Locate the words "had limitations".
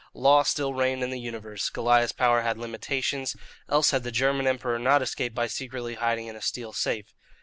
2.41-3.35